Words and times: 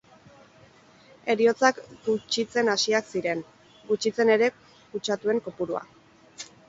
Heriotzak 1.33 1.81
gutxitzen 2.07 2.71
hasiak 2.75 3.11
ziren, 3.17 3.43
gutxitzen 3.91 4.33
ere 4.37 4.49
kutsatuen 4.95 5.43
kopurua. 5.49 5.85